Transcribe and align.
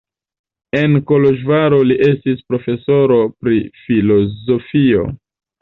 En 0.79 0.95
Koloĵvaro 1.11 1.81
li 1.91 1.99
estis 2.07 2.41
profesoro 2.53 3.21
pri 3.45 3.63
filozofio. 3.85 5.07